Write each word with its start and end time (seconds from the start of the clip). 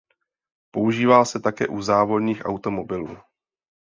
Používá 0.71 1.25
se 1.25 1.39
také 1.39 1.67
u 1.67 1.81
závodních 1.81 2.45
automobilů. 2.45 3.17